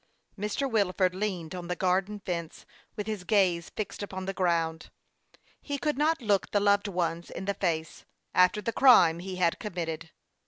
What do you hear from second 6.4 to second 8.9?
the loved ones in the face, after the